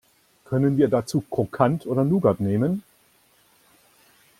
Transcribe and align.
Können 0.45 0.77
wir 0.77 0.87
dazu 0.87 1.21
Krokant 1.29 1.85
oder 1.85 2.03
Nougat 2.03 2.39
nehmen? 2.39 2.81